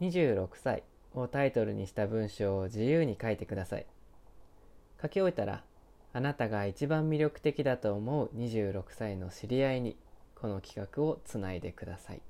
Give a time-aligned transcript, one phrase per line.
[0.00, 0.84] 26歳
[1.14, 3.86] をタイトルにした文章を自由に書いてください。
[5.00, 5.64] 書き終えたら、
[6.12, 9.96] あなたが一番魅力的だと思う26歳の知り合いに
[10.34, 12.22] この企画をつないでください。